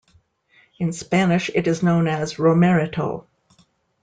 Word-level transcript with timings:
In 0.79 0.93
Spanish 0.93 1.51
it 1.53 1.67
is 1.67 1.83
known 1.83 2.07
as 2.07 2.37
"romerito". 2.39 3.27